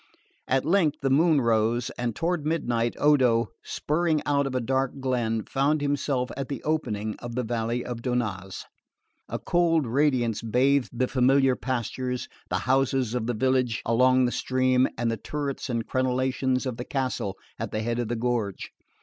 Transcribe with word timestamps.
At 0.47 0.65
length 0.65 0.97
the 1.03 1.11
moon 1.11 1.41
rose, 1.41 1.91
and 1.91 2.15
toward 2.15 2.43
midnight 2.43 2.95
Odo, 2.97 3.49
spurring 3.63 4.19
out 4.25 4.47
of 4.47 4.55
a 4.55 4.59
dark 4.59 4.99
glen, 4.99 5.43
found 5.45 5.79
himself 5.79 6.31
at 6.35 6.49
the 6.49 6.63
opening 6.63 7.15
of 7.19 7.35
the 7.35 7.43
valley 7.43 7.85
of 7.85 8.01
Donnaz. 8.01 8.63
A 9.29 9.37
cold 9.37 9.85
radiance 9.85 10.41
bathed 10.41 10.89
the 10.91 11.07
familiar 11.07 11.55
pastures, 11.55 12.27
the 12.49 12.57
houses 12.65 13.13
of 13.13 13.27
the 13.27 13.35
village 13.35 13.83
along 13.85 14.25
the 14.25 14.31
stream, 14.31 14.87
and 14.97 15.11
the 15.11 15.17
turrets 15.17 15.69
and 15.69 15.85
crenellations 15.87 16.65
of 16.65 16.77
the 16.77 16.83
castle 16.85 17.37
at 17.59 17.69
the 17.69 17.83
head 17.83 17.99
of 17.99 18.07
the 18.07 18.15
gorge. 18.15 18.71